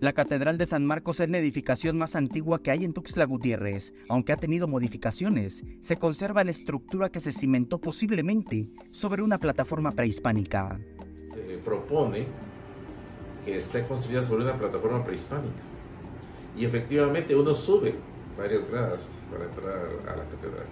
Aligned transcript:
La 0.00 0.12
Catedral 0.12 0.58
de 0.58 0.66
San 0.66 0.84
Marcos 0.84 1.20
es 1.20 1.30
la 1.30 1.38
edificación 1.38 1.96
más 1.96 2.16
antigua 2.16 2.62
que 2.62 2.70
hay 2.70 2.84
en 2.84 2.92
Tuxtla 2.92 3.24
Gutiérrez. 3.24 3.92
Aunque 4.08 4.32
ha 4.32 4.36
tenido 4.36 4.66
modificaciones, 4.66 5.64
se 5.80 5.96
conserva 5.96 6.44
la 6.44 6.50
estructura 6.50 7.08
que 7.08 7.20
se 7.20 7.32
cimentó 7.32 7.78
posiblemente 7.78 8.64
sobre 8.90 9.22
una 9.22 9.38
plataforma 9.38 9.92
prehispánica. 9.92 10.80
Se 11.32 11.58
propone 11.58 12.26
que 13.44 13.58
esté 13.58 13.86
construida 13.86 14.22
sobre 14.24 14.44
una 14.44 14.58
plataforma 14.58 15.04
prehispánica. 15.04 15.62
Y 16.56 16.64
efectivamente 16.64 17.34
uno 17.34 17.54
sube 17.54 17.94
varias 18.36 18.68
gradas 18.68 19.08
para 19.30 19.44
entrar 19.44 19.88
a 20.12 20.16
la 20.16 20.24
catedral. 20.24 20.66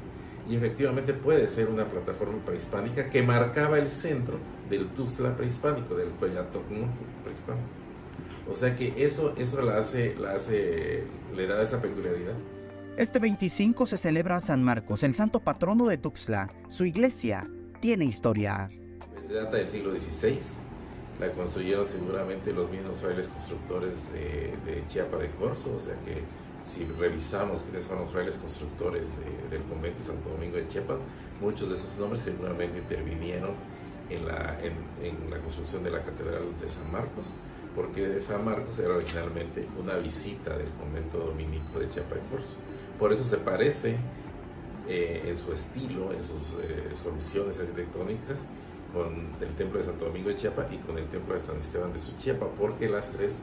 Y 0.48 0.56
efectivamente 0.56 1.12
puede 1.12 1.46
ser 1.48 1.68
una 1.68 1.84
plataforma 1.84 2.38
prehispánica 2.44 3.08
que 3.08 3.22
marcaba 3.22 3.78
el 3.78 3.88
centro 3.88 4.38
del 4.68 4.88
Tuxtla 4.88 5.36
prehispánico, 5.36 5.94
del 5.94 6.10
Coyatocno 6.10 6.88
prehispánico. 7.22 7.68
O 8.50 8.54
sea 8.54 8.76
que 8.76 9.04
eso, 9.04 9.34
eso 9.36 9.62
la 9.62 9.78
hace, 9.78 10.14
la 10.16 10.32
hace, 10.32 11.04
le 11.34 11.46
da 11.46 11.62
esa 11.62 11.80
peculiaridad. 11.80 12.34
Este 12.96 13.18
25 13.18 13.86
se 13.86 13.96
celebra 13.96 14.40
San 14.40 14.62
Marcos, 14.62 15.02
el 15.02 15.14
santo 15.14 15.40
patrono 15.40 15.86
de 15.86 15.98
Tuxtla. 15.98 16.50
Su 16.68 16.84
iglesia 16.84 17.46
tiene 17.80 18.04
historia. 18.04 18.68
Desde 19.22 19.34
data 19.34 19.56
del 19.56 19.68
siglo 19.68 19.98
XVI. 19.98 20.38
La 21.18 21.30
construyeron 21.32 21.84
seguramente 21.84 22.52
los 22.52 22.70
mismos 22.70 22.96
frailes 22.98 23.28
constructores 23.28 23.92
de, 24.12 24.54
de 24.64 24.82
Chiapa 24.88 25.18
de 25.18 25.28
Corzo, 25.32 25.74
o 25.76 25.78
sea 25.78 25.94
que 26.06 26.22
si 26.64 26.84
revisamos 26.98 27.62
quiénes 27.62 27.84
son 27.84 28.00
los 28.00 28.10
frailes 28.10 28.36
constructores 28.36 29.06
del 29.50 29.62
convento 29.64 29.98
de 29.98 30.04
Santo 30.04 30.30
Domingo 30.30 30.56
de 30.56 30.68
Chiapas, 30.68 30.98
muchos 31.40 31.68
de 31.68 31.74
esos 31.74 31.96
nombres 31.98 32.22
seguramente 32.22 32.78
intervinieron 32.78 33.52
en 34.08 34.26
la, 34.26 34.58
en, 34.62 35.30
la 35.30 35.38
construcción 35.38 35.82
de 35.84 35.90
la 35.90 36.02
Catedral 36.02 36.42
de 36.60 36.68
San 36.68 36.90
Marcos, 36.92 37.32
porque 37.74 38.20
San 38.20 38.44
Marcos 38.44 38.78
era 38.78 38.94
originalmente 38.96 39.66
una 39.80 39.96
visita 39.96 40.56
del 40.56 40.68
convento 40.70 41.18
dominico 41.18 41.78
de 41.78 41.88
Chiapa 41.88 42.16
de 42.16 42.20
Corzo. 42.22 42.56
Por 42.98 43.12
eso 43.12 43.24
se 43.24 43.38
parece 43.38 43.96
eh, 44.88 45.24
en 45.26 45.36
su 45.36 45.52
estilo, 45.52 46.12
en 46.12 46.22
sus 46.22 46.54
eh, 46.62 46.90
soluciones 47.02 47.58
arquitectónicas, 47.60 48.40
con 48.92 49.28
el 49.40 49.54
templo 49.54 49.78
de 49.78 49.84
Santo 49.84 50.06
Domingo 50.06 50.30
de 50.30 50.36
Chiapa 50.36 50.66
y 50.72 50.78
con 50.78 50.98
el 50.98 51.06
templo 51.06 51.34
de 51.34 51.40
San 51.40 51.56
Esteban 51.56 51.92
de 51.92 51.98
Suchiapa, 51.98 52.46
porque 52.58 52.88
las 52.88 53.10
tres 53.12 53.40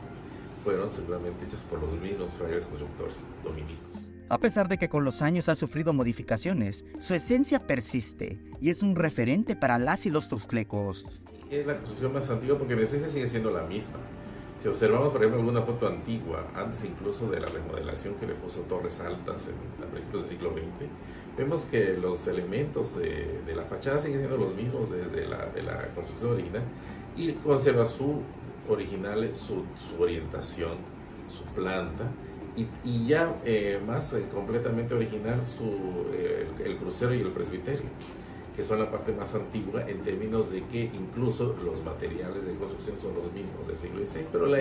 fueron 0.63 0.91
seguramente 0.91 1.45
hechas 1.45 1.61
por 1.61 1.81
los 1.81 1.93
mismos 1.93 2.33
frailes 2.33 2.65
constructores 2.65 3.15
dominicos. 3.43 4.05
A 4.29 4.37
pesar 4.39 4.67
de 4.67 4.77
que 4.77 4.89
con 4.89 5.05
los 5.05 5.21
años 5.21 5.47
ha 5.47 5.55
sufrido 5.55 5.93
modificaciones, 5.93 6.83
su 6.99 7.13
esencia 7.13 7.65
persiste 7.65 8.37
y 8.59 8.69
es 8.69 8.83
un 8.83 8.97
referente 8.97 9.55
para 9.55 9.79
las 9.79 10.05
y 10.05 10.09
los 10.09 10.27
tuxtlecos. 10.27 11.05
Es 11.49 11.65
la 11.65 11.77
construcción 11.77 12.11
más 12.11 12.29
antigua 12.29 12.57
porque 12.57 12.73
en 12.73 12.79
esencia 12.79 13.09
sigue 13.09 13.29
siendo 13.29 13.51
la 13.51 13.63
misma. 13.63 13.99
Si 14.61 14.67
observamos, 14.67 15.09
por 15.09 15.21
ejemplo, 15.21 15.39
alguna 15.39 15.61
foto 15.61 15.87
antigua, 15.87 16.47
antes 16.55 16.83
incluso 16.83 17.29
de 17.29 17.39
la 17.39 17.47
remodelación 17.47 18.15
que 18.15 18.25
le 18.25 18.33
puso 18.33 18.61
Torres 18.61 18.99
Altas 19.01 19.49
a 19.49 19.85
principios 19.91 20.23
del 20.23 20.31
siglo 20.31 20.51
XX, 20.51 20.89
vemos 21.37 21.65
que 21.65 21.93
los 21.93 22.27
elementos 22.27 22.97
de, 22.97 23.53
la 23.55 23.63
fachada 23.63 23.99
siguen 23.99 24.19
siendo 24.19 24.37
los 24.37 24.55
mismos 24.55 24.89
desde 24.89 25.27
la, 25.27 25.45
de 25.45 25.61
la 25.61 25.87
construcción 25.93 26.31
original 26.31 26.63
y 27.15 27.33
conserva 27.33 27.85
su 27.85 28.23
original, 28.67 29.29
su, 29.35 29.63
orientación, 29.99 30.77
su 31.29 31.43
planta, 31.53 32.11
y, 32.83 33.05
ya 33.05 33.35
eh, 33.45 33.79
más 33.85 34.13
eh, 34.13 34.25
completamente 34.33 34.95
original 34.95 35.45
su, 35.45 36.07
eh, 36.11 36.47
el, 36.65 36.77
crucero 36.77 37.13
y 37.13 37.21
el 37.21 37.29
presbiterio, 37.29 37.85
que 38.57 38.63
son 38.63 38.79
la 38.79 38.89
parte 38.89 39.13
más 39.13 39.35
antigua 39.35 39.87
en 39.87 40.01
términos 40.01 40.51
de 40.51 40.63
que 40.63 40.85
incluso 40.85 41.55
los 41.63 41.83
materiales 41.85 42.43
de 42.43 42.55
construcción 42.55 42.97
son 42.99 43.13
los 43.13 43.31
mismos 43.31 43.67
del 43.67 43.77
siglo 43.77 44.03
XVI, 44.03 44.25
pero, 44.31 44.47
la, 44.47 44.57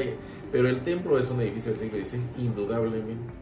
pero 0.52 0.68
el 0.68 0.84
templo 0.84 1.18
es 1.18 1.30
un 1.30 1.40
edificio 1.40 1.72
del 1.72 1.80
siglo 1.80 2.04
XVI 2.04 2.44
indudablemente. 2.44 3.32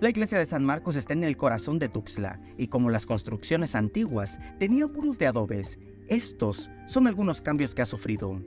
La 0.00 0.08
iglesia 0.08 0.38
de 0.38 0.46
San 0.46 0.64
Marcos 0.64 0.96
está 0.96 1.12
en 1.12 1.24
el 1.24 1.36
corazón 1.36 1.78
de 1.78 1.90
Tuxtla 1.90 2.40
y 2.56 2.68
como 2.68 2.88
las 2.88 3.04
construcciones 3.04 3.74
antiguas 3.74 4.40
tenía 4.58 4.86
muros 4.86 5.18
de 5.18 5.26
adobes, 5.26 5.78
estos 6.08 6.70
son 6.86 7.06
algunos 7.06 7.42
cambios 7.42 7.74
que 7.74 7.82
ha 7.82 7.86
sufrido. 7.86 8.40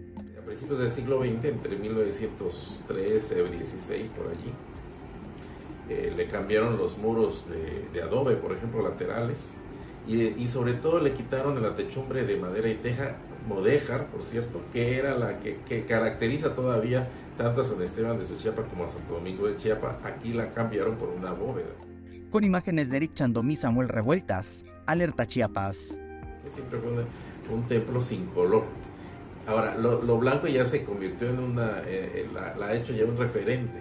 Principios 0.48 0.80
del 0.80 0.92
siglo 0.92 1.20
XX, 1.20 1.46
entre 1.46 1.78
1913 1.78 3.46
y 3.46 3.58
16 3.58 4.10
por 4.10 4.28
allí, 4.28 4.52
eh, 5.90 6.12
le 6.16 6.28
cambiaron 6.28 6.78
los 6.78 6.98
muros 6.98 7.46
de, 7.94 8.02
adobe, 8.02 8.36
por 8.38 8.54
ejemplo, 8.54 8.82
laterales, 8.82 9.52
y, 10.08 10.48
sobre 10.48 10.74
todo 10.74 11.00
le 11.00 11.14
quitaron 11.14 11.62
la 11.62 11.76
techumbre 11.76 12.26
de 12.26 12.38
madera 12.38 12.70
y 12.70 12.76
teja 12.76 13.16
modéjar, 13.48 14.08
por 14.08 14.24
cierto, 14.24 14.62
que 14.72 14.98
era 14.98 15.18
la 15.18 15.40
que, 15.40 15.86
caracteriza 15.88 16.56
todavía 16.56 17.08
tanto 17.38 17.62
a 17.62 17.64
San 17.64 17.82
Esteban 17.82 18.20
de 18.20 18.26
Suchiapa 18.26 18.64
como 18.64 18.86
a 18.86 18.90
Santo 18.90 19.14
Domingo 19.16 19.48
de 19.48 19.56
Chiapa. 19.56 20.00
Aquí 20.04 20.34
la 20.34 20.52
cambiaron 20.52 20.96
por 20.98 21.10
una 21.10 21.32
bóveda. 21.32 21.72
Con 22.30 22.44
imágenes 22.44 22.90
de 22.90 22.98
Eric 22.98 23.14
Chandomí 23.14 23.56
Samuel 23.56 23.90
Revueltas, 23.90 24.64
Alerta 24.86 25.26
Chiapas. 25.26 26.00
Siempre 26.54 26.80
fue 26.80 27.56
un 27.56 27.64
templo 27.68 28.02
sin 28.02 28.26
color 28.28 28.64
Ahora, 29.46 29.76
lo, 29.78 30.18
blanco 30.18 30.48
ya 30.48 30.64
se 30.64 30.86
convirtió 30.86 31.30
en 31.30 31.40
una, 31.40 31.80
eh, 31.86 32.24
eh, 32.24 32.28
la, 32.34 32.66
ha 32.66 32.74
hecho 32.74 32.94
ya 32.94 33.04
un 33.04 33.18
referente 33.18 33.80